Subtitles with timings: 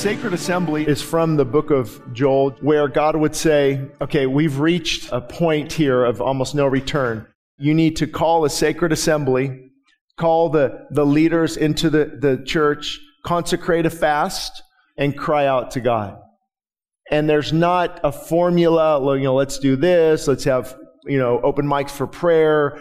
[0.00, 5.12] sacred assembly is from the book of Joel, where God would say, okay, we've reached
[5.12, 7.26] a point here of almost no return.
[7.58, 9.72] You need to call a sacred assembly,
[10.16, 14.62] call the, the leaders into the, the church, consecrate a fast,
[14.96, 16.18] and cry out to God.
[17.10, 21.66] And there's not a formula, you know, let's do this, let's have, you know, open
[21.66, 22.80] mics for prayer.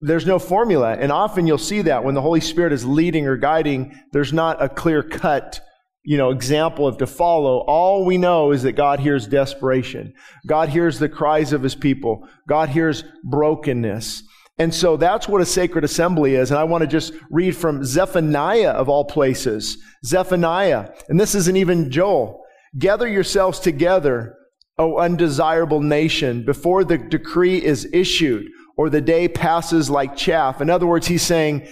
[0.00, 0.96] There's no formula.
[0.98, 4.62] And often you'll see that when the Holy Spirit is leading or guiding, there's not
[4.62, 5.60] a clear cut
[6.02, 7.58] you know, example of to follow.
[7.66, 10.14] All we know is that God hears desperation.
[10.46, 12.26] God hears the cries of his people.
[12.48, 14.22] God hears brokenness.
[14.58, 16.50] And so that's what a sacred assembly is.
[16.50, 19.78] And I want to just read from Zephaniah of all places.
[20.04, 20.90] Zephaniah.
[21.08, 22.44] And this isn't even Joel.
[22.78, 24.36] Gather yourselves together,
[24.78, 30.60] O undesirable nation, before the decree is issued or the day passes like chaff.
[30.60, 31.66] In other words, he's saying,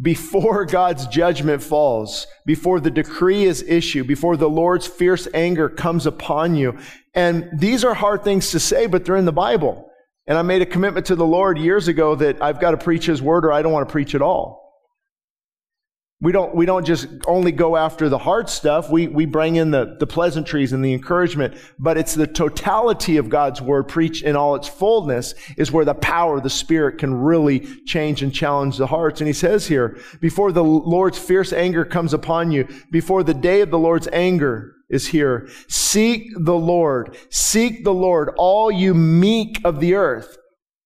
[0.00, 6.06] before God's judgment falls, before the decree is issued, before the Lord's fierce anger comes
[6.06, 6.78] upon you.
[7.14, 9.90] And these are hard things to say, but they're in the Bible.
[10.26, 13.06] And I made a commitment to the Lord years ago that I've got to preach
[13.06, 14.59] His word or I don't want to preach at all.
[16.22, 18.90] We don't, we don't just only go after the hard stuff.
[18.90, 23.30] We, we bring in the, the pleasantries and the encouragement, but it's the totality of
[23.30, 27.14] God's word preached in all its fullness is where the power of the Spirit can
[27.14, 29.22] really change and challenge the hearts.
[29.22, 33.62] And he says here, before the Lord's fierce anger comes upon you, before the day
[33.62, 37.16] of the Lord's anger is here, seek the Lord.
[37.30, 40.36] Seek the Lord, all you meek of the earth.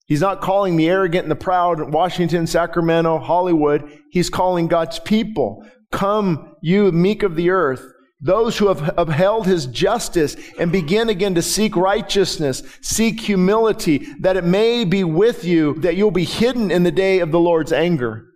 [0.06, 4.00] He's not calling the arrogant and the proud, Washington, Sacramento, Hollywood.
[4.10, 5.64] He's calling God's people.
[5.92, 7.86] Come, you meek of the earth,
[8.20, 14.36] those who have upheld his justice and begin again to seek righteousness, seek humility, that
[14.36, 17.72] it may be with you, that you'll be hidden in the day of the Lord's
[17.72, 18.26] anger.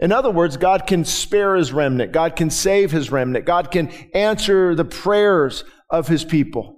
[0.00, 2.12] In other words, God can spare his remnant.
[2.12, 3.44] God can save his remnant.
[3.44, 6.77] God can answer the prayers of his people.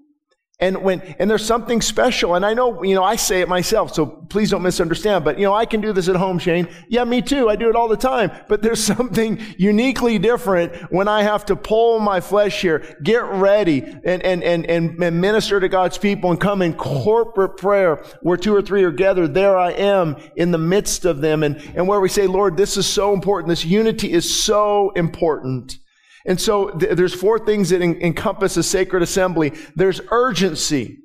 [0.61, 2.35] And when, and there's something special.
[2.35, 5.45] And I know, you know, I say it myself, so please don't misunderstand, but you
[5.45, 6.69] know, I can do this at home, Shane.
[6.89, 7.49] Yeah, me too.
[7.49, 8.31] I do it all the time.
[8.49, 13.81] But there's something uniquely different when I have to pull my flesh here, get ready
[13.81, 18.37] and, and, and, and, and minister to God's people and come in corporate prayer where
[18.37, 19.35] two or three are gathered.
[19.35, 21.43] There I am in the midst of them.
[21.43, 23.49] And, and where we say, Lord, this is so important.
[23.49, 25.79] This unity is so important.
[26.27, 29.53] And so th- there's four things that en- encompass a sacred assembly.
[29.75, 30.99] There's urgency.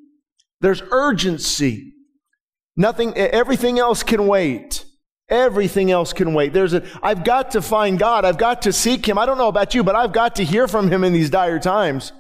[0.62, 1.94] There's urgency.
[2.78, 4.86] Nothing, everything else can wait.
[5.30, 6.54] Everything else can wait.
[6.54, 8.26] There's a, I've got to find God.
[8.26, 9.18] I've got to seek Him.
[9.18, 11.60] I don't know about you, but I've got to hear from Him in these dire
[11.60, 12.12] times.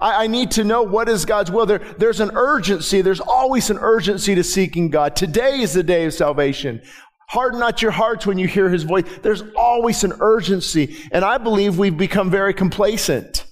[0.00, 1.66] I, I need to know what is God's will.
[1.66, 3.02] There, there's an urgency.
[3.02, 5.16] There's always an urgency to seeking God.
[5.16, 6.82] Today is the day of salvation.
[7.28, 9.04] Harden not your hearts when you hear his voice.
[9.22, 10.96] There's always an urgency.
[11.12, 13.46] And I believe we've become very complacent.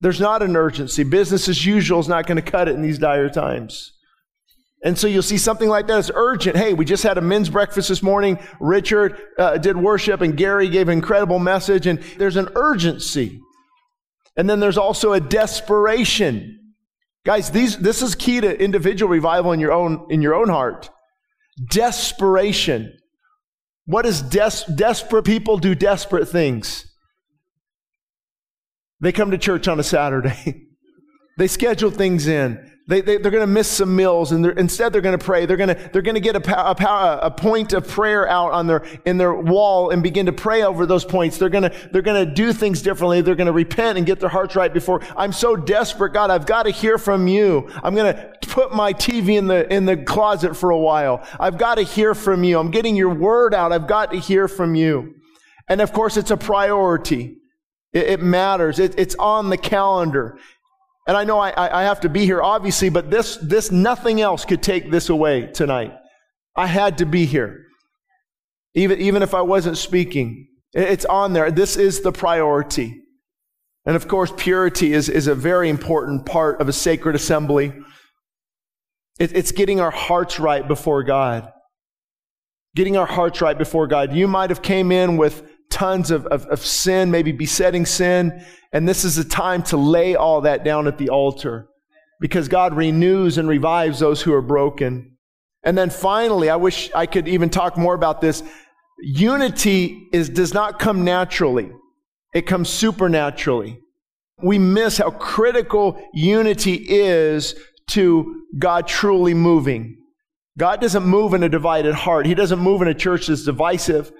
[0.00, 1.04] There's not an urgency.
[1.04, 3.92] Business as usual is not going to cut it in these dire times.
[4.84, 6.56] And so you'll see something like that as urgent.
[6.56, 8.38] Hey, we just had a men's breakfast this morning.
[8.58, 13.40] Richard uh, did worship and Gary gave an incredible message and there's an urgency.
[14.36, 16.74] And then there's also a desperation.
[17.24, 20.90] Guys, these, this is key to individual revival in your own, in your own heart.
[21.70, 22.98] Desperation.
[23.86, 26.86] What does des- desperate people do desperate things?
[29.00, 30.68] They come to church on a Saturday.
[31.38, 32.71] they schedule things in.
[32.88, 35.46] They, they, are going to miss some meals and they're, instead they're going to pray.
[35.46, 38.66] They're going to, they're going to get a, a, a, point of prayer out on
[38.66, 41.38] their, in their wall and begin to pray over those points.
[41.38, 43.20] They're going to, they're going to do things differently.
[43.20, 46.46] They're going to repent and get their hearts right before, I'm so desperate, God, I've
[46.46, 47.70] got to hear from you.
[47.84, 51.24] I'm going to put my TV in the, in the closet for a while.
[51.38, 52.58] I've got to hear from you.
[52.58, 53.72] I'm getting your word out.
[53.72, 55.14] I've got to hear from you.
[55.68, 57.38] And of course, it's a priority.
[57.92, 58.78] It, matters.
[58.78, 60.38] It, it's on the calendar.
[61.06, 64.44] And I know I, I have to be here, obviously, but this, this, nothing else
[64.44, 65.92] could take this away tonight.
[66.54, 67.66] I had to be here.
[68.74, 71.50] Even, even if I wasn't speaking, it's on there.
[71.50, 73.02] This is the priority.
[73.84, 77.72] And of course, purity is, is a very important part of a sacred assembly.
[79.18, 81.50] It, it's getting our hearts right before God.
[82.76, 84.14] Getting our hearts right before God.
[84.14, 88.88] You might have came in with tons of, of, of sin, maybe besetting sin, and
[88.88, 91.68] this is a time to lay all that down at the altar
[92.20, 95.16] because God renews and revives those who are broken.
[95.64, 98.42] And then finally, I wish I could even talk more about this.
[99.00, 101.70] Unity is, does not come naturally.
[102.34, 103.80] It comes supernaturally.
[104.42, 107.54] We miss how critical unity is
[107.90, 109.96] to God truly moving.
[110.58, 112.26] God doesn't move in a divided heart.
[112.26, 114.12] He doesn't move in a church that's divisive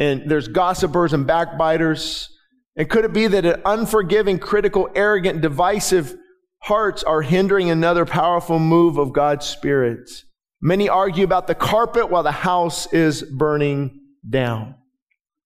[0.00, 2.30] and there's gossipers and backbiters
[2.74, 6.16] And could it be that an unforgiving, critical, arrogant, divisive
[6.62, 10.08] hearts are hindering another powerful move of God's Spirit?
[10.62, 14.74] Many argue about the carpet while the house is burning down.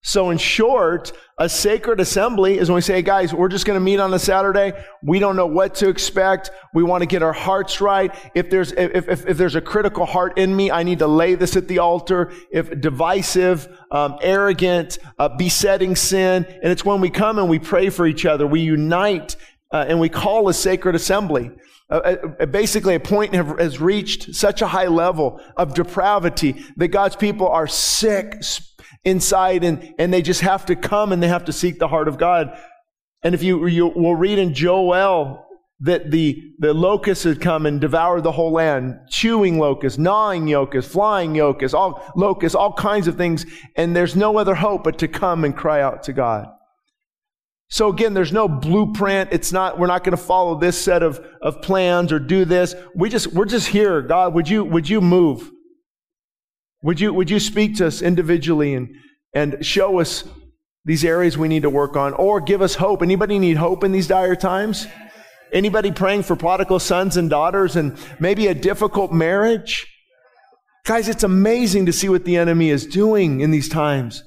[0.06, 3.84] So, in short, a sacred assembly is when we say, guys, we're just going to
[3.84, 4.74] meet on a Saturday.
[5.02, 6.50] We don't know what to expect.
[6.74, 8.14] We want to get our hearts right.
[8.34, 11.36] If there's, if, if, if there's a critical heart in me, I need to lay
[11.36, 12.34] this at the altar.
[12.52, 16.44] If divisive, um, arrogant, uh, besetting sin.
[16.62, 18.46] And it's when we come and we pray for each other.
[18.46, 19.36] We unite
[19.72, 21.50] uh, and we call a sacred assembly.
[21.88, 26.88] Uh, uh, basically, a point have, has reached such a high level of depravity that
[26.88, 28.42] God's people are sick
[29.04, 32.08] inside and, and they just have to come and they have to seek the heart
[32.08, 32.58] of God.
[33.22, 35.44] And if you, you will read in Joel
[35.80, 40.90] that the, the locusts had come and devoured the whole land, chewing locusts, gnawing locusts,
[40.90, 43.44] flying locusts, all locusts, all kinds of things.
[43.76, 46.48] And there's no other hope but to come and cry out to God.
[47.68, 49.30] So again, there's no blueprint.
[49.32, 52.74] It's not, we're not going to follow this set of, of plans or do this.
[52.94, 54.00] We just, we're just here.
[54.00, 55.50] God, would you, would you move?
[56.84, 58.94] Would you, would you speak to us individually and,
[59.32, 60.22] and show us
[60.84, 63.02] these areas we need to work on or give us hope?
[63.02, 64.86] Anybody need hope in these dire times?
[65.50, 69.86] Anybody praying for prodigal sons and daughters and maybe a difficult marriage?
[70.84, 74.22] Guys, it's amazing to see what the enemy is doing in these times.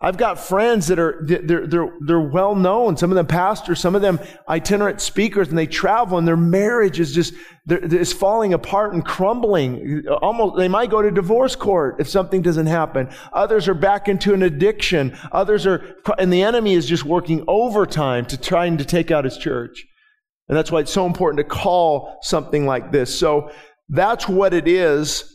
[0.00, 2.96] I've got friends that are, they're, they're, they're well known.
[2.96, 7.00] Some of them pastors, some of them itinerant speakers, and they travel and their marriage
[7.00, 7.34] is just,
[7.66, 10.06] is falling apart and crumbling.
[10.22, 13.08] Almost, they might go to divorce court if something doesn't happen.
[13.32, 15.18] Others are back into an addiction.
[15.32, 19.36] Others are, and the enemy is just working overtime to trying to take out his
[19.36, 19.84] church.
[20.46, 23.18] And that's why it's so important to call something like this.
[23.18, 23.50] So
[23.88, 25.34] that's what it is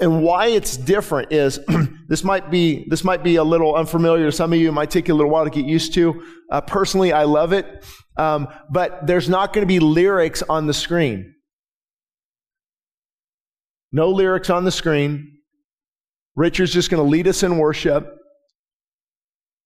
[0.00, 1.60] and why it's different is
[2.06, 4.68] this might be this might be a little unfamiliar to some of you.
[4.68, 6.22] It might take you a little while to get used to.
[6.50, 7.84] Uh, personally, I love it,
[8.16, 11.34] um, but there's not going to be lyrics on the screen.
[13.92, 15.38] No lyrics on the screen.
[16.36, 18.08] Richard's just going to lead us in worship.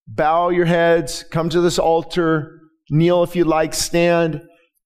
[0.06, 1.24] Bow your heads.
[1.30, 2.60] Come to this altar.
[2.90, 3.74] Kneel if you like.
[3.74, 4.42] Stand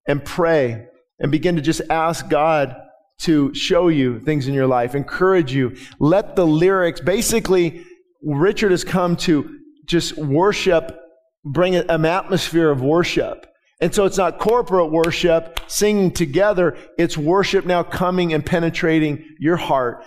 [0.07, 0.85] and pray
[1.19, 2.75] and begin to just ask God
[3.23, 5.75] to show you things in your life, encourage you.
[5.99, 7.85] Let the lyrics, basically,
[8.21, 10.97] Richard has come to just worship,
[11.45, 13.45] bring an atmosphere of worship.
[13.81, 16.77] And so it's not corporate worship, singing together.
[16.97, 20.05] It's worship now coming and penetrating your heart,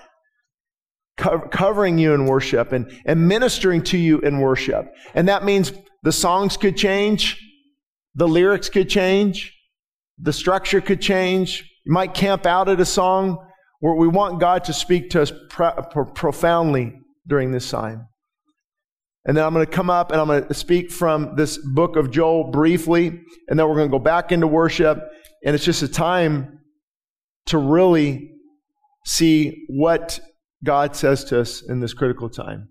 [1.17, 4.87] co- covering you in worship and, and ministering to you in worship.
[5.15, 5.73] And that means
[6.03, 7.39] the songs could change,
[8.15, 9.53] the lyrics could change,
[10.19, 13.39] the structure could change, you might camp out at a song
[13.79, 16.99] where we want God to speak to us pro- pro- profoundly
[17.29, 18.09] during this time.
[19.25, 21.95] And then I'm going to come up and I'm going to speak from this book
[21.95, 24.99] of Joel briefly, and then we're going to go back into worship.
[25.45, 26.59] And it's just a time
[27.47, 28.33] to really
[29.05, 30.19] see what
[30.65, 32.69] God says to us in this critical time.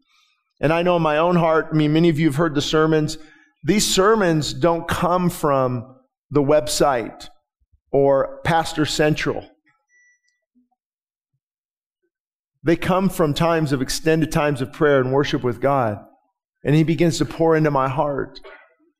[0.60, 2.62] And I know in my own heart, I mean, many of you have heard the
[2.62, 3.18] sermons.
[3.64, 5.96] These sermons don't come from
[6.32, 7.30] the website
[7.96, 9.50] or Pastor Central.
[12.62, 16.00] They come from times of extended times of prayer and worship with God.
[16.66, 18.42] And He begins to pour into my heart.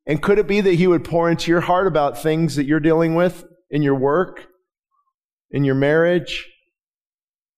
[0.08, 2.80] And could it be that He would pour into your heart about things that you're
[2.80, 4.48] dealing with in your work,
[5.52, 6.48] in your marriage,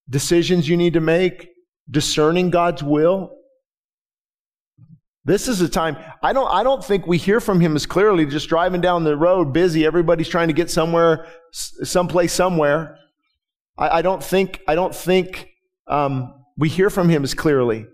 [0.09, 1.50] decisions you need to make,
[1.88, 3.37] discerning God's will?
[5.27, 8.25] This is a time, I don't, I don't think we hear from him as clearly
[8.25, 9.86] just driving down the road, busy.
[9.86, 12.98] Everybody's trying to get somewhere, someplace, somewhere.
[13.77, 15.50] I, I don't think, I don't think
[15.86, 17.88] um, we hear from him as clearly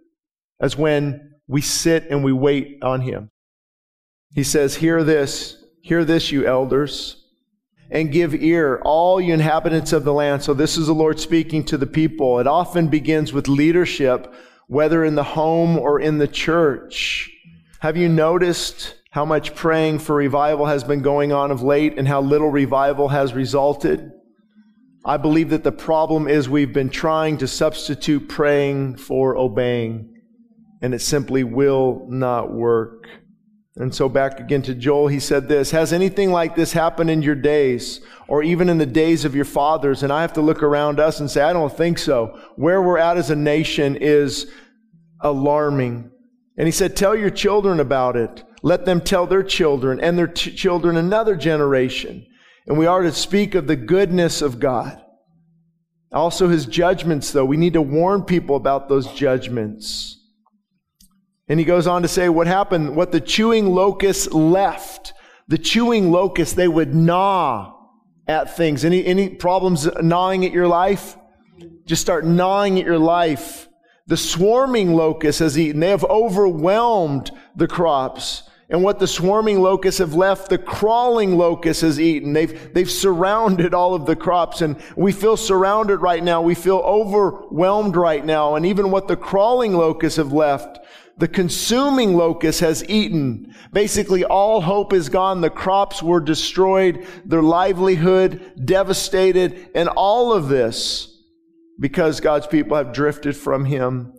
[0.61, 3.31] as when we sit and we wait on him.
[4.35, 7.25] He says, Hear this, hear this, you elders,
[7.89, 10.43] and give ear, all you inhabitants of the land.
[10.43, 12.39] So this is the Lord speaking to the people.
[12.39, 14.31] It often begins with leadership
[14.73, 17.29] whether in the home or in the church.
[17.81, 22.07] Have you noticed how much praying for revival has been going on of late and
[22.07, 24.11] how little revival has resulted?
[25.05, 30.19] I believe that the problem is we've been trying to substitute praying for obeying,
[30.81, 33.07] and it simply will not work.
[33.75, 37.21] And so back again to Joel, he said this, has anything like this happened in
[37.21, 40.03] your days or even in the days of your fathers?
[40.03, 42.39] And I have to look around us and say, I don't think so.
[42.55, 44.51] Where we're at as a nation is
[45.23, 46.11] alarming.
[46.57, 48.43] And he said, tell your children about it.
[48.61, 52.25] Let them tell their children and their t- children another generation.
[52.67, 55.01] And we are to speak of the goodness of God.
[56.11, 57.45] Also his judgments though.
[57.45, 60.19] We need to warn people about those judgments.
[61.47, 65.13] And he goes on to say what happened, what the chewing locust left.
[65.49, 67.73] The chewing locust, they would gnaw
[68.27, 68.85] at things.
[68.85, 71.17] Any, any problems gnawing at your life?
[71.85, 73.67] Just start gnawing at your life.
[74.07, 75.79] The swarming locust has eaten.
[75.79, 78.43] They have overwhelmed the crops.
[78.69, 82.33] And what the swarming locusts have left, the crawling locust has eaten.
[82.33, 86.41] They've, they've surrounded all of the crops and we feel surrounded right now.
[86.41, 88.55] We feel overwhelmed right now.
[88.55, 90.79] And even what the crawling locusts have left,
[91.17, 93.53] the consuming locust has eaten.
[93.71, 95.41] Basically, all hope is gone.
[95.41, 101.12] The crops were destroyed, their livelihood devastated, and all of this
[101.79, 104.13] because God's people have drifted from Him.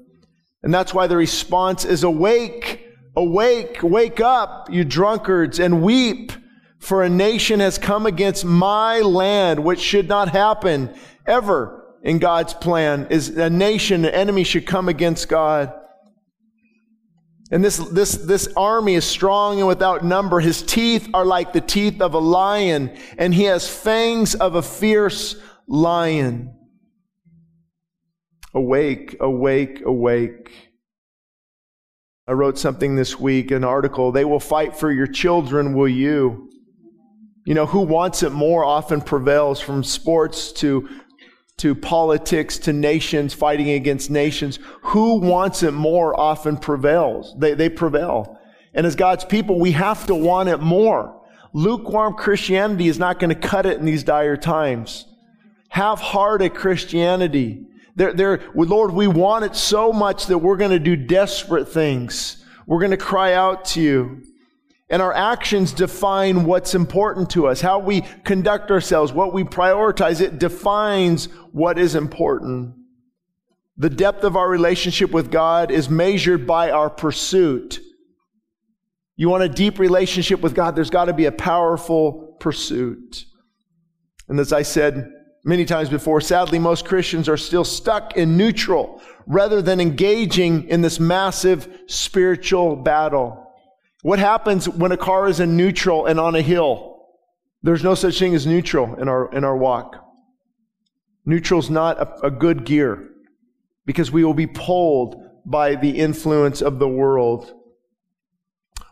[0.63, 6.33] And that's why the response is awake, awake, wake up, you drunkards, and weep.
[6.79, 10.95] For a nation has come against my land, which should not happen
[11.27, 15.73] ever in God's plan is a nation, an enemy should come against God.
[17.51, 20.41] And this, this, this army is strong and without number.
[20.41, 24.63] His teeth are like the teeth of a lion, and he has fangs of a
[24.63, 26.54] fierce lion.
[28.55, 30.71] Awake, awake, awake.
[32.27, 34.13] I wrote something this week, an article.
[34.13, 36.51] They will fight for your children, will you?
[37.45, 40.89] You know, who wants it more often prevails from sports to
[41.57, 44.59] to politics to nations fighting against nations.
[44.83, 47.35] Who wants it more often prevails.
[47.39, 48.41] They, they prevail.
[48.73, 51.23] And as God's people, we have to want it more.
[51.53, 55.07] Lukewarm Christianity is not going to cut it in these dire times.
[55.69, 57.67] Half-hearted Christianity.
[57.97, 62.45] They're, they're, Lord, we want it so much that we're going to do desperate things.
[62.67, 64.23] We're going to cry out to you.
[64.91, 67.61] And our actions define what's important to us.
[67.61, 72.75] How we conduct ourselves, what we prioritize, it defines what is important.
[73.77, 77.81] The depth of our relationship with God is measured by our pursuit.
[79.17, 83.25] You want a deep relationship with God, there's got to be a powerful pursuit.
[84.29, 85.13] And as I said
[85.45, 90.81] many times before, sadly, most Christians are still stuck in neutral rather than engaging in
[90.81, 93.41] this massive spiritual battle.
[94.03, 97.07] What happens when a car is in neutral and on a hill?
[97.63, 100.05] There's no such thing as neutral in our, in our walk.
[101.25, 103.11] Neutral's not a, a good gear
[103.87, 107.55] because we will be pulled by the influence of the world.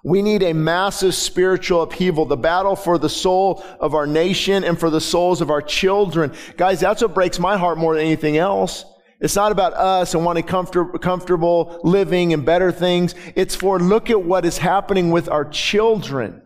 [0.04, 4.78] We need a massive spiritual upheaval, the battle for the soul of our nation and
[4.78, 6.32] for the souls of our children.
[6.56, 8.84] Guys, that's what breaks my heart more than anything else.
[9.20, 13.14] It's not about us and wanting comfort, comfortable living and better things.
[13.36, 16.42] It's for look at what is happening with our children.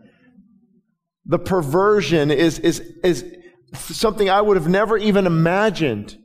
[1.25, 3.25] The perversion is, is, is
[3.73, 6.15] something I would have never even imagined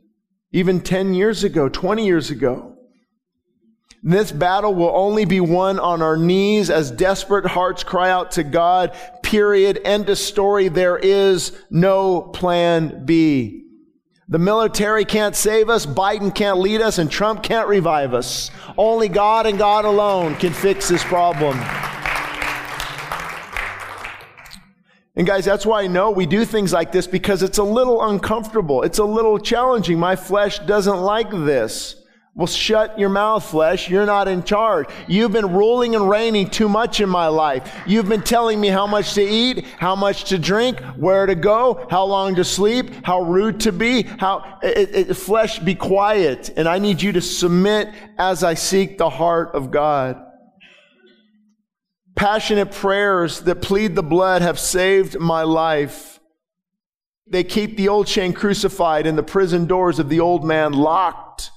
[0.51, 2.72] even 10 years ago, 20 years ago.
[4.05, 8.43] This battle will only be won on our knees as desperate hearts cry out to
[8.43, 8.93] God.
[9.23, 9.79] Period.
[9.85, 10.67] End of story.
[10.67, 13.61] There is no plan B.
[14.27, 18.51] The military can't save us, Biden can't lead us, and Trump can't revive us.
[18.77, 21.57] Only God and God alone can fix this problem.
[25.15, 28.01] And guys, that's why I know we do things like this because it's a little
[28.09, 28.81] uncomfortable.
[28.81, 29.99] It's a little challenging.
[29.99, 32.02] My flesh doesn't like this.
[32.35, 33.87] Well, shut your mouth, flesh.
[33.87, 34.87] You're not in charge.
[35.07, 37.71] You've been ruling and reigning too much in my life.
[37.85, 41.85] You've been telling me how much to eat, how much to drink, where to go,
[41.91, 46.49] how long to sleep, how rude to be, how, it, it, flesh, be quiet.
[46.57, 50.19] And I need you to submit as I seek the heart of God.
[52.15, 56.19] Passionate prayers that plead the blood have saved my life.
[57.27, 61.51] They keep the old Shane crucified and the prison doors of the old man locked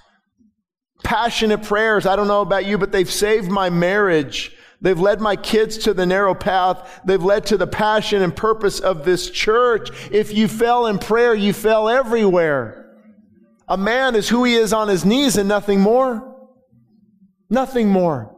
[1.03, 2.07] passionate prayers.
[2.07, 4.53] I don't know about you, but they've saved my marriage.
[4.81, 7.01] They've led my kids to the narrow path.
[7.05, 9.91] They've led to the passion and purpose of this church.
[10.11, 12.95] If you fell in prayer, you fell everywhere.
[13.69, 16.35] A man is who he is on his knees and nothing more.
[17.49, 18.37] Nothing more.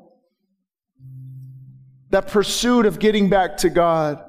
[2.11, 4.25] That pursuit of getting back to God.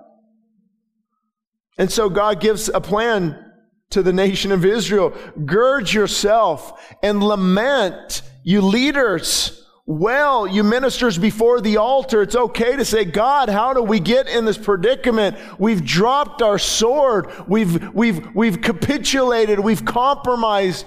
[1.77, 3.48] And so God gives a plan
[3.91, 5.13] to the nation of Israel.
[5.46, 12.86] Gird yourself and lament you leaders, well, you ministers before the altar, it's okay to
[12.86, 15.36] say, God, how do we get in this predicament?
[15.58, 17.31] We've dropped our sword.
[17.48, 19.60] We've, we've, we've capitulated.
[19.60, 20.86] We've compromised.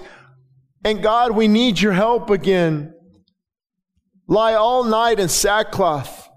[0.85, 2.93] And God, we need your help again.
[4.27, 6.29] Lie all night in sackcloth.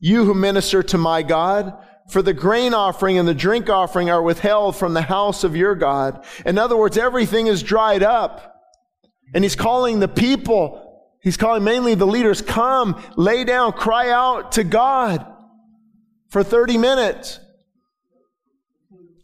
[0.00, 1.74] You who minister to my God,
[2.12, 5.74] for the grain offering and the drink offering are withheld from the house of your
[5.74, 6.24] God.
[6.46, 8.48] In other words, everything is dried up.
[9.34, 10.92] And he's calling the people
[11.22, 15.24] He's calling mainly the leaders, come, lay down, cry out to God
[16.28, 17.38] for 30 minutes.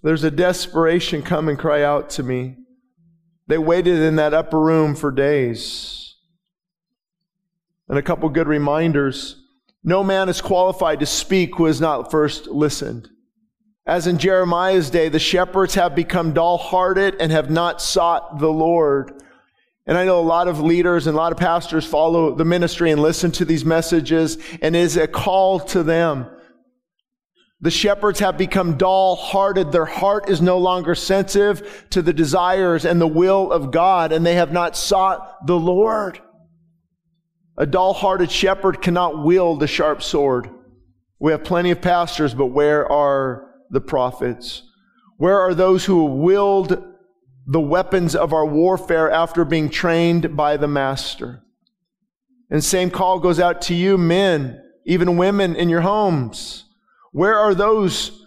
[0.04, 2.54] There's a desperation, come and cry out to me.
[3.48, 6.14] They waited in that upper room for days.
[7.88, 9.42] And a couple good reminders.
[9.88, 13.08] No man is qualified to speak who has not first listened.
[13.86, 18.52] As in Jeremiah's day, the shepherds have become dull hearted and have not sought the
[18.52, 19.22] Lord.
[19.86, 22.90] And I know a lot of leaders and a lot of pastors follow the ministry
[22.90, 26.26] and listen to these messages and it is a call to them.
[27.62, 29.72] The shepherds have become dull hearted.
[29.72, 34.26] Their heart is no longer sensitive to the desires and the will of God and
[34.26, 36.20] they have not sought the Lord.
[37.58, 40.48] A dull hearted shepherd cannot wield a sharp sword.
[41.18, 44.62] We have plenty of pastors, but where are the prophets?
[45.16, 46.80] Where are those who wield
[47.48, 51.42] the weapons of our warfare after being trained by the master?
[52.48, 56.64] And same call goes out to you, men, even women in your homes.
[57.10, 58.24] Where are those?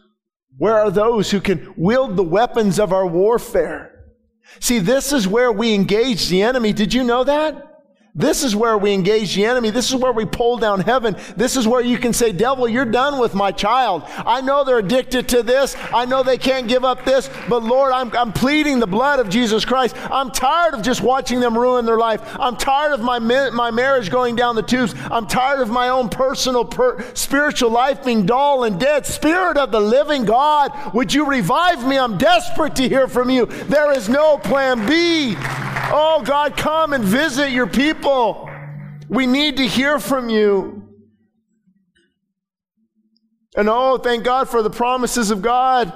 [0.57, 4.11] Where are those who can wield the weapons of our warfare?
[4.59, 6.73] See, this is where we engage the enemy.
[6.73, 7.70] Did you know that?
[8.13, 9.69] This is where we engage the enemy.
[9.69, 11.15] This is where we pull down heaven.
[11.37, 14.03] This is where you can say, devil, you're done with my child.
[14.05, 15.77] I know they're addicted to this.
[15.93, 19.29] I know they can't give up this, but Lord, I'm, I'm pleading the blood of
[19.29, 19.95] Jesus Christ.
[20.11, 22.21] I'm tired of just watching them ruin their life.
[22.37, 24.93] I'm tired of my, my marriage going down the tubes.
[25.09, 29.05] I'm tired of my own personal per, spiritual life being dull and dead.
[29.05, 31.97] Spirit of the living God, would you revive me?
[31.97, 33.45] I'm desperate to hear from you.
[33.45, 35.35] There is no plan B.
[35.93, 38.49] Oh God, come and visit your people people.
[39.09, 40.87] We need to hear from you.
[43.55, 45.93] And oh, thank God for the promises of God.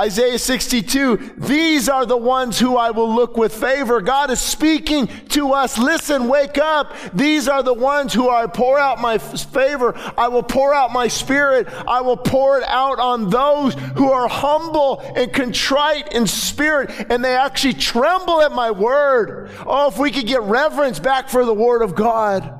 [0.00, 4.00] Isaiah 62, these are the ones who I will look with favor.
[4.00, 5.76] God is speaking to us.
[5.76, 6.94] Listen, wake up.
[7.12, 9.94] These are the ones who I pour out my favor.
[10.16, 11.68] I will pour out my spirit.
[11.86, 17.22] I will pour it out on those who are humble and contrite in spirit and
[17.22, 19.50] they actually tremble at my word.
[19.66, 22.56] Oh, if we could get reverence back for the word of God.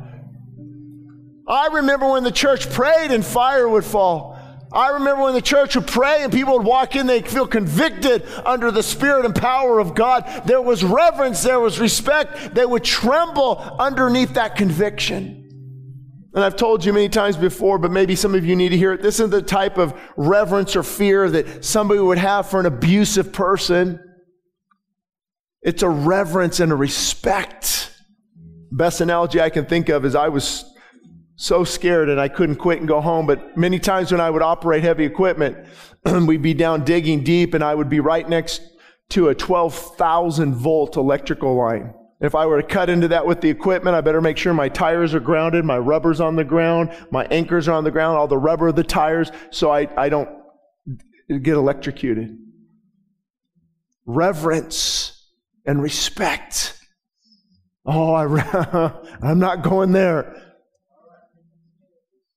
[1.48, 4.39] I remember when the church prayed and fire would fall.
[4.72, 8.24] I remember when the church would pray and people would walk in, they'd feel convicted
[8.44, 10.42] under the spirit and power of God.
[10.46, 12.54] There was reverence, there was respect.
[12.54, 15.40] They would tremble underneath that conviction.
[16.32, 18.92] And I've told you many times before, but maybe some of you need to hear
[18.92, 19.02] it.
[19.02, 23.32] This is the type of reverence or fear that somebody would have for an abusive
[23.32, 23.98] person.
[25.62, 27.92] It's a reverence and a respect.
[28.70, 30.64] Best analogy I can think of is I was
[31.40, 33.26] so scared and I couldn't quit and go home.
[33.26, 35.56] But many times when I would operate heavy equipment,
[36.26, 38.60] we'd be down digging deep and I would be right next
[39.10, 41.94] to a 12,000 volt electrical line.
[42.20, 44.68] If I were to cut into that with the equipment, I better make sure my
[44.68, 48.28] tires are grounded, my rubber's on the ground, my anchors are on the ground, all
[48.28, 50.28] the rubber of the tires, so I, I don't
[51.26, 52.36] get electrocuted.
[54.04, 55.26] Reverence
[55.64, 56.78] and respect.
[57.86, 58.24] Oh, I,
[59.22, 60.49] I'm not going there.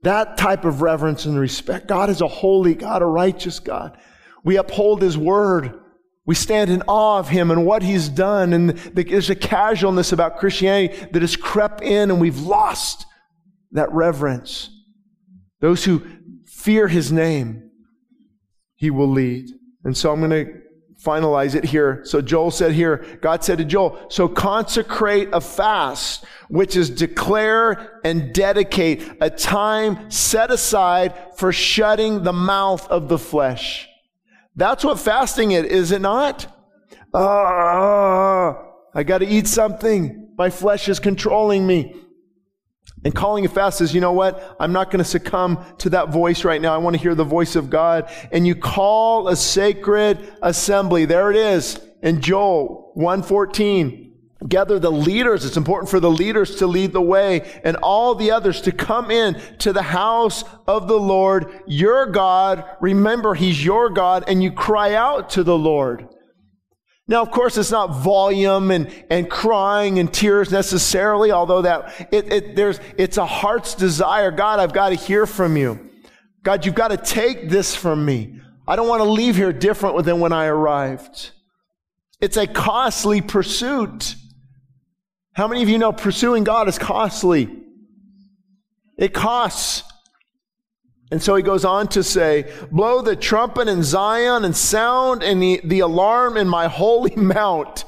[0.03, 1.87] That type of reverence and respect.
[1.87, 3.97] God is a holy God, a righteous God.
[4.43, 5.79] We uphold His word.
[6.25, 8.53] We stand in awe of Him and what He's done.
[8.53, 13.05] And there's a casualness about Christianity that has crept in and we've lost
[13.71, 14.69] that reverence.
[15.61, 16.05] Those who
[16.45, 17.71] fear His name,
[18.75, 19.49] He will lead.
[19.85, 20.62] And so I'm going to
[21.03, 22.01] finalize it here.
[22.05, 27.99] So Joel said here, God said to Joel, so consecrate a fast, which is declare
[28.03, 33.89] and dedicate a time set aside for shutting the mouth of the flesh.
[34.55, 36.47] That's what fasting is, is it not?
[37.13, 38.63] Ah,
[38.93, 40.29] I got to eat something.
[40.37, 41.95] My flesh is controlling me.
[43.05, 44.55] And calling a fast says, you know what?
[44.59, 46.73] I'm not going to succumb to that voice right now.
[46.73, 48.09] I want to hear the voice of God.
[48.31, 51.05] And you call a sacred assembly.
[51.05, 54.11] There it is in Joel 114.
[54.47, 55.45] Gather the leaders.
[55.45, 59.09] It's important for the leaders to lead the way and all the others to come
[59.09, 62.65] in to the house of the Lord, your God.
[62.81, 66.09] Remember, He's your God and you cry out to the Lord.
[67.07, 72.31] Now, of course, it's not volume and, and crying and tears necessarily, although that it,
[72.31, 74.31] it, there's, it's a heart's desire.
[74.31, 75.89] God, I've got to hear from you.
[76.43, 78.39] God, you've got to take this from me.
[78.65, 81.31] I don't want to leave here different than when I arrived.
[82.21, 84.15] It's a costly pursuit.
[85.33, 87.49] How many of you know pursuing God is costly?
[88.97, 89.83] It costs.
[91.13, 95.39] And so he goes on to say, blow the trumpet in Zion and sound in
[95.39, 97.85] the, the alarm in my holy mount.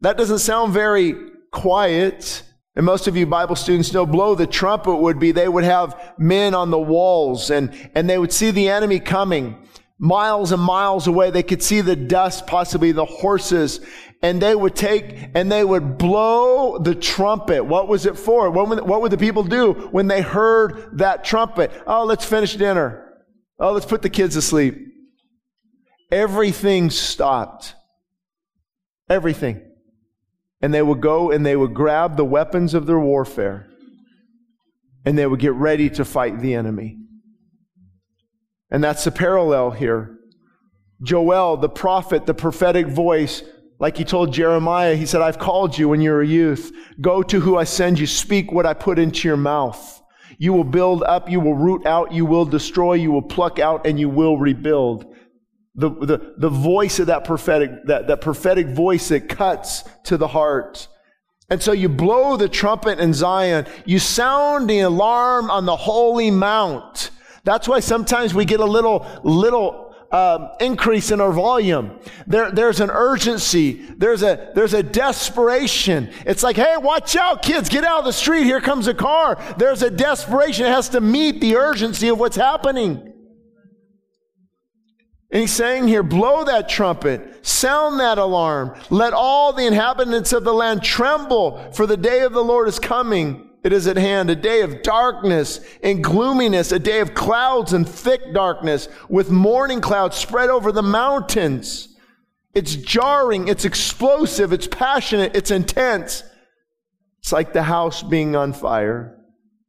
[0.00, 1.14] That doesn't sound very
[1.52, 2.42] quiet.
[2.74, 6.14] And most of you Bible students know blow the trumpet would be they would have
[6.18, 9.64] men on the walls and, and they would see the enemy coming
[10.00, 11.30] miles and miles away.
[11.30, 13.78] They could see the dust, possibly the horses,
[14.22, 17.64] and they would take and they would blow the trumpet.
[17.64, 18.50] What was it for?
[18.50, 21.72] What would, what would the people do when they heard that trumpet?
[21.86, 23.20] Oh, let's finish dinner.
[23.58, 24.78] Oh, let's put the kids to sleep.
[26.10, 27.74] Everything stopped.
[29.10, 29.60] Everything.
[30.60, 33.68] And they would go and they would grab the weapons of their warfare
[35.04, 36.98] and they would get ready to fight the enemy.
[38.70, 40.16] And that's the parallel here.
[41.02, 43.42] Joel, the prophet, the prophetic voice,
[43.82, 46.70] like he told Jeremiah, he said, I've called you when you were a youth.
[47.00, 48.06] Go to who I send you.
[48.06, 50.00] Speak what I put into your mouth.
[50.38, 53.84] You will build up, you will root out, you will destroy, you will pluck out,
[53.84, 55.12] and you will rebuild.
[55.74, 60.28] The, the, the voice of that prophetic, that, that prophetic voice that cuts to the
[60.28, 60.86] heart.
[61.50, 63.66] And so you blow the trumpet in Zion.
[63.84, 67.10] You sound the alarm on the holy mount.
[67.42, 71.98] That's why sometimes we get a little, little um, increase in our volume.
[72.26, 73.72] There, there's an urgency.
[73.72, 76.10] There's a, there's a desperation.
[76.26, 78.44] It's like, hey, watch out, kids, get out of the street.
[78.44, 79.42] Here comes a car.
[79.56, 80.66] There's a desperation.
[80.66, 83.08] It has to meet the urgency of what's happening.
[85.30, 90.44] And he's saying here, blow that trumpet, sound that alarm, let all the inhabitants of
[90.44, 93.48] the land tremble, for the day of the Lord is coming.
[93.64, 97.88] It is at hand, a day of darkness and gloominess, a day of clouds and
[97.88, 101.88] thick darkness, with morning clouds spread over the mountains.
[102.54, 106.24] It's jarring, it's explosive, it's passionate, it's intense.
[107.20, 109.16] It's like the house being on fire.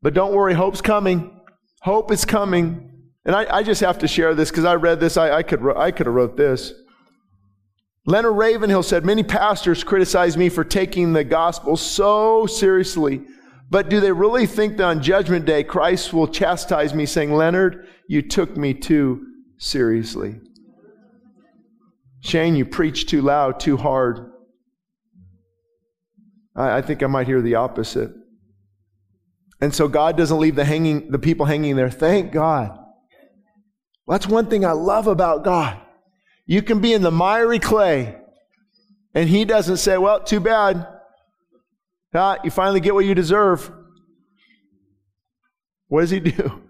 [0.02, 1.40] But don't worry, hope's coming.
[1.82, 2.90] Hope is coming.
[3.26, 5.18] And I, I just have to share this because I read this.
[5.18, 6.74] I, I, could, I could have wrote this.
[8.06, 13.22] Leonard Ravenhill said, Many pastors criticize me for taking the gospel so seriously.
[13.74, 17.88] But do they really think that on Judgment Day, Christ will chastise me, saying, Leonard,
[18.08, 19.26] you took me too
[19.58, 20.36] seriously?
[22.22, 24.32] Shane, you preach too loud, too hard.
[26.56, 28.12] I, I think I might hear the opposite.
[29.60, 31.90] And so God doesn't leave the, hanging, the people hanging there.
[31.90, 32.78] Thank God.
[34.08, 35.82] That's one thing I love about God.
[36.46, 38.18] You can be in the miry clay,
[39.16, 40.93] and He doesn't say, Well, too bad.
[42.16, 43.72] Ah, you finally get what you deserve.
[45.88, 46.62] What does He do?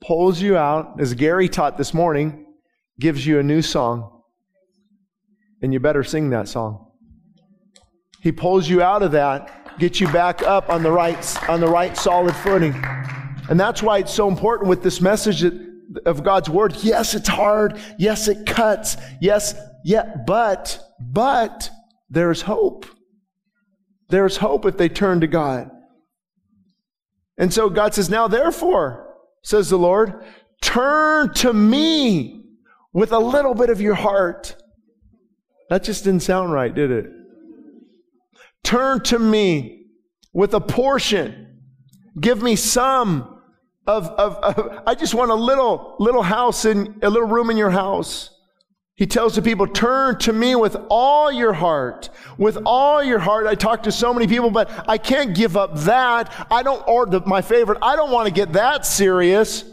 [0.00, 2.46] Pulls you out, as Gary taught this morning,
[3.00, 4.22] gives you a new song,
[5.62, 6.92] and you better sing that song.
[8.20, 11.68] He pulls you out of that, gets you back up on the right, on the
[11.68, 12.74] right solid footing.
[13.48, 15.44] And that's why it's so important with this message
[16.04, 16.76] of God's word.
[16.82, 17.78] Yes, it's hard.
[17.98, 18.96] Yes, it cuts.
[19.20, 21.70] Yes, yeah, but, but
[22.10, 22.86] there's hope.
[24.08, 25.70] There's hope if they turn to God.
[27.38, 30.24] And so God says, now therefore, says the Lord,
[30.62, 32.44] turn to me
[32.92, 34.56] with a little bit of your heart.
[35.68, 37.06] That just didn't sound right, did it?
[38.62, 39.86] Turn to me
[40.32, 41.60] with a portion.
[42.18, 43.40] Give me some
[43.86, 47.56] of, of, of, I just want a little, little house in, a little room in
[47.56, 48.30] your house.
[48.96, 52.08] He tells the people, turn to me with all your heart.
[52.38, 53.46] With all your heart.
[53.46, 56.32] I talk to so many people, but I can't give up that.
[56.50, 59.64] I don't, or the, my favorite, I don't want to get that serious.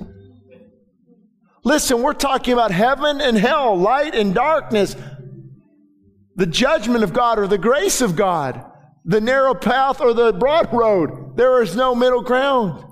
[1.64, 4.98] Listen, we're talking about heaven and hell, light and darkness,
[6.36, 8.66] the judgment of God or the grace of God,
[9.06, 11.38] the narrow path or the broad road.
[11.38, 12.84] There is no middle ground.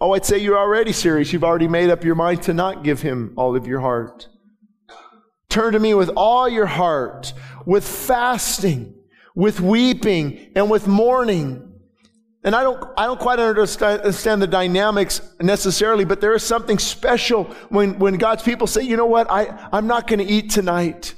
[0.00, 1.32] Oh, I'd say you're already serious.
[1.32, 4.28] You've already made up your mind to not give him all of your heart.
[5.48, 7.32] Turn to me with all your heart,
[7.64, 8.94] with fasting,
[9.34, 11.62] with weeping, and with mourning.
[12.44, 17.44] And I don't, I don't quite understand the dynamics necessarily, but there is something special
[17.70, 21.14] when, when God's people say, you know what, I, I'm not going to eat tonight.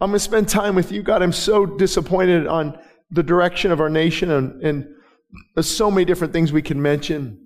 [0.00, 1.22] I'm going to spend time with you, God.
[1.22, 2.78] I'm so disappointed on
[3.10, 7.43] the direction of our nation, and, and so many different things we can mention.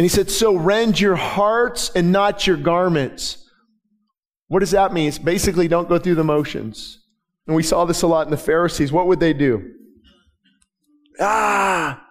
[0.00, 3.50] And he said, So rend your hearts and not your garments.
[4.48, 5.08] What does that mean?
[5.08, 7.04] It's basically don't go through the motions.
[7.46, 8.92] And we saw this a lot in the Pharisees.
[8.92, 9.74] What would they do?
[11.20, 12.02] Ah!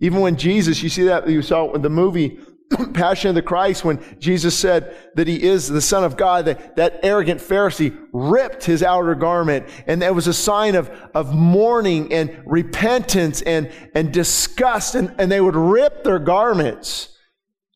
[0.00, 2.40] Even when Jesus, you see that, you saw in the movie
[2.94, 6.76] Passion of the Christ, when Jesus said that he is the Son of God, that,
[6.76, 9.66] that arrogant Pharisee ripped his outer garment.
[9.86, 14.94] And that was a sign of, of mourning and repentance and, and disgust.
[14.94, 17.16] And, and they would rip their garments.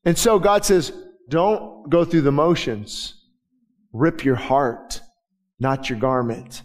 [0.05, 0.93] And so God says,
[1.29, 3.15] don't go through the motions.
[3.93, 5.01] Rip your heart,
[5.59, 6.63] not your garment.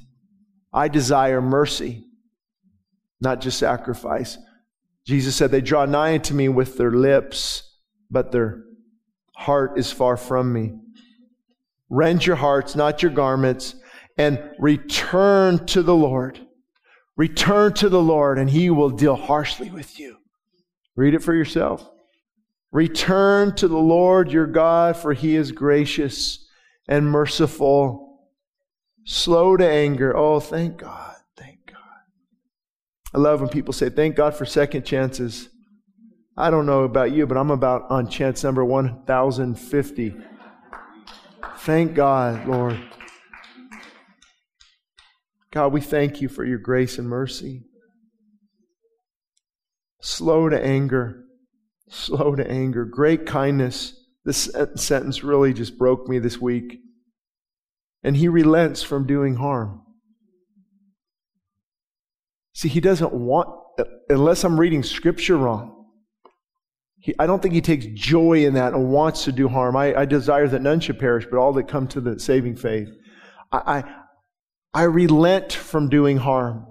[0.72, 2.06] I desire mercy,
[3.22, 4.38] not just sacrifice.
[5.06, 7.73] Jesus said, They draw nigh unto me with their lips,
[8.14, 8.64] but their
[9.36, 10.76] heart is far from me.
[11.90, 13.76] Rend your hearts, not your garments,
[14.18, 16.40] and return to the Lord.
[17.18, 20.18] Return to the Lord, and he will deal harshly with you.
[20.96, 21.90] Read it for yourself.
[22.72, 26.48] Return to the Lord your God, for he is gracious
[26.88, 28.20] and merciful,
[29.06, 30.16] slow to anger.
[30.16, 31.16] Oh, thank God.
[31.38, 31.78] Thank God.
[33.14, 35.50] I love when people say, Thank God for second chances.
[36.36, 40.16] I don't know about you, but I'm about on chance number 1050.
[41.58, 42.80] Thank God, Lord.
[45.52, 47.66] God, we thank you for your grace and mercy.
[50.02, 51.24] Slow to anger,
[51.88, 53.94] slow to anger, great kindness.
[54.26, 56.80] This sentence really just broke me this week.
[58.02, 59.84] And he relents from doing harm.
[62.54, 63.50] See, he doesn't want,
[64.10, 65.83] unless I'm reading scripture wrong,
[67.04, 69.76] he, I don't think he takes joy in that and wants to do harm.
[69.76, 72.88] I, I, desire that none should perish, but all that come to the saving faith.
[73.52, 73.96] I, I,
[74.74, 76.66] I relent from doing harm.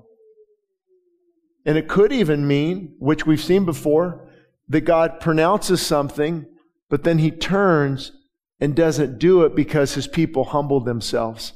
[1.67, 4.27] And it could even mean, which we've seen before,
[4.71, 6.47] that God pronounces something,
[6.89, 8.13] but then he turns
[8.59, 11.53] and doesn't do it because his people humbled themselves.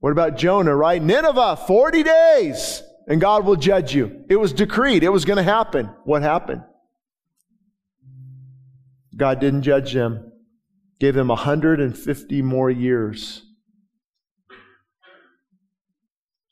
[0.00, 1.00] What about Jonah, right?
[1.00, 4.24] Nineveh, 40 days, and God will judge you.
[4.30, 5.90] It was decreed, it was going to happen.
[6.04, 6.62] What happened?
[9.14, 10.32] God didn't judge them,
[10.98, 13.42] gave them 150 more years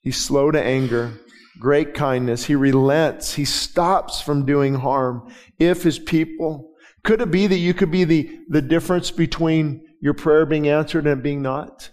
[0.09, 1.21] He's slow to anger,
[1.61, 2.47] great kindness.
[2.47, 3.35] He relents.
[3.35, 5.31] He stops from doing harm.
[5.59, 6.73] If his people,
[7.05, 11.07] could it be that you could be the, the difference between your prayer being answered
[11.07, 11.90] and being not?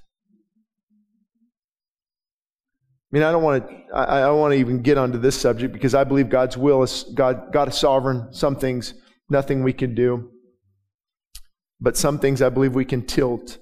[3.12, 3.76] I mean, I don't want to.
[3.94, 7.04] I, don't want to even get onto this subject because I believe God's will is
[7.14, 7.52] God.
[7.54, 8.34] God is sovereign.
[8.34, 8.94] Some things,
[9.30, 10.32] nothing we can do.
[11.80, 13.58] But some things, I believe we can tilt,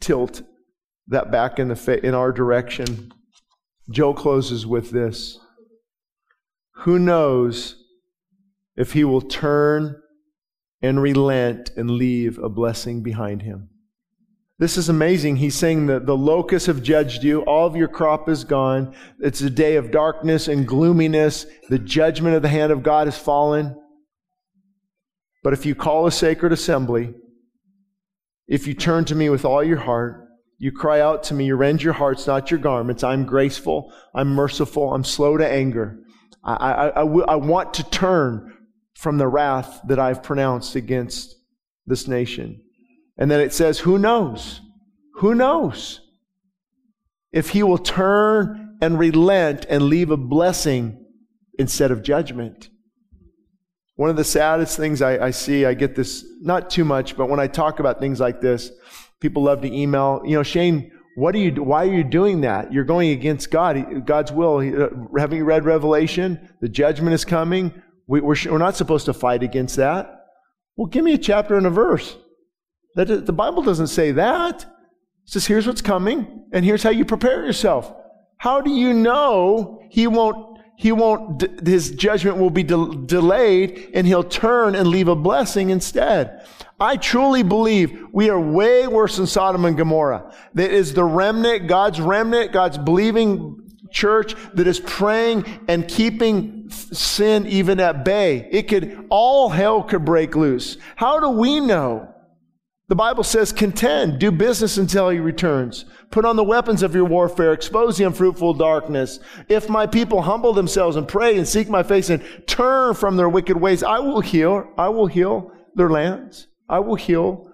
[0.00, 0.42] tilt
[1.06, 3.12] that back in the fa- in our direction.
[3.90, 5.38] Joel closes with this
[6.82, 7.76] Who knows
[8.76, 10.00] if he will turn
[10.82, 13.70] and relent and leave a blessing behind him?
[14.60, 15.36] This is amazing.
[15.36, 17.40] He's saying that the locusts have judged you.
[17.44, 18.94] All of your crop is gone.
[19.18, 21.46] It's a day of darkness and gloominess.
[21.70, 23.74] The judgment of the hand of God has fallen.
[25.42, 27.14] But if you call a sacred assembly,
[28.48, 31.56] if you turn to me with all your heart, you cry out to me, you
[31.56, 33.02] rend your hearts, not your garments.
[33.02, 33.90] I'm graceful.
[34.14, 34.92] I'm merciful.
[34.92, 36.00] I'm slow to anger.
[36.44, 38.52] I, I, I, w- I want to turn
[38.94, 41.34] from the wrath that I've pronounced against
[41.86, 42.60] this nation.
[43.20, 44.60] And then it says, who knows?
[45.16, 46.00] Who knows?
[47.30, 51.04] If he will turn and relent and leave a blessing
[51.58, 52.70] instead of judgment.
[53.94, 57.28] One of the saddest things I, I see, I get this not too much, but
[57.28, 58.72] when I talk about things like this,
[59.20, 62.72] People love to email, you know, Shane, what are you, why are you doing that?
[62.72, 64.58] You're going against God, God's will.
[64.58, 66.48] Uh, haven't you read Revelation?
[66.60, 67.82] The judgment is coming.
[68.06, 70.24] We, we're, we're not supposed to fight against that.
[70.76, 72.16] Well, give me a chapter and a verse.
[72.94, 74.62] That, the Bible doesn't say that.
[74.62, 77.92] It says, here's what's coming, and here's how you prepare yourself.
[78.38, 84.06] How do you know he won't, he won't, his judgment will be de- delayed and
[84.06, 86.46] he'll turn and leave a blessing instead?
[86.80, 90.34] I truly believe we are way worse than Sodom and Gomorrah.
[90.54, 97.46] That is the remnant, God's remnant, God's believing church that is praying and keeping sin
[97.46, 98.48] even at bay.
[98.50, 100.78] It could, all hell could break loose.
[100.96, 102.14] How do we know?
[102.90, 105.84] The Bible says, contend, do business until he returns.
[106.10, 109.20] Put on the weapons of your warfare, expose the unfruitful darkness.
[109.48, 113.28] If my people humble themselves and pray and seek my face and turn from their
[113.28, 116.48] wicked ways, I will heal, I will heal their lands.
[116.68, 117.52] I will heal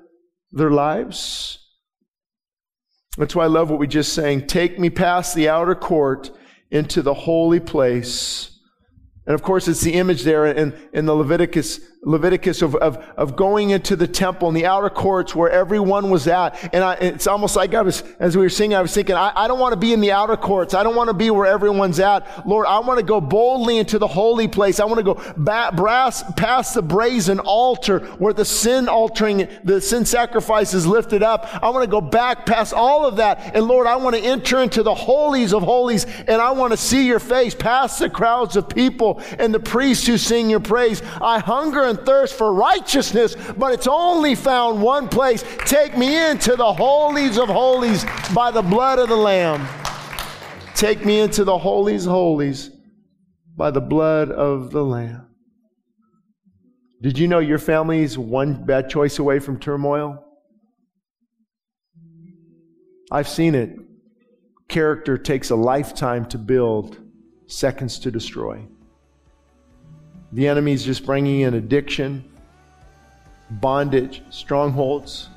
[0.52, 1.58] their lives.
[3.18, 4.46] That's why I love what we just sang.
[4.46, 6.30] Take me past the outer court
[6.70, 8.55] into the holy place.
[9.26, 13.34] And of course, it's the image there in, in the Leviticus Leviticus of, of, of
[13.34, 16.72] going into the temple and the outer courts where everyone was at.
[16.72, 19.32] And I, it's almost like I was, as we were singing, I was thinking, I,
[19.34, 20.72] I don't want to be in the outer courts.
[20.72, 22.46] I don't want to be where everyone's at.
[22.46, 24.78] Lord, I want to go boldly into the holy place.
[24.78, 29.80] I want to go back, brass, past the brazen altar where the sin altering, the
[29.80, 31.48] sin sacrifice is lifted up.
[31.60, 33.56] I want to go back past all of that.
[33.56, 36.76] And Lord, I want to enter into the holies of holies and I want to
[36.76, 41.02] see your face past the crowds of people and the priests who sing your praise.
[41.20, 45.44] I hunger and thirst for righteousness, but it's only found one place.
[45.66, 49.66] Take me into the holies of holies by the blood of the Lamb.
[50.74, 52.70] Take me into the holies holies
[53.56, 55.26] by the blood of the Lamb.
[57.02, 60.22] Did you know your family is one bad choice away from turmoil?
[63.10, 63.76] I've seen it.
[64.68, 66.98] Character takes a lifetime to build,
[67.46, 68.66] seconds to destroy.
[70.32, 72.24] The enemy's just bringing in addiction,
[73.50, 75.28] bondage, strongholds.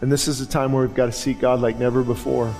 [0.00, 2.54] And this is a time where we've got to seek God like never before.